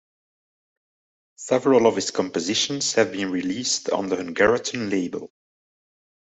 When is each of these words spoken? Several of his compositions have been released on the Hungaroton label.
Several 1.35 1.85
of 1.85 1.93
his 1.93 2.09
compositions 2.09 2.93
have 2.93 3.11
been 3.11 3.29
released 3.29 3.91
on 3.91 4.09
the 4.09 4.15
Hungaroton 4.15 4.89
label. 4.89 5.31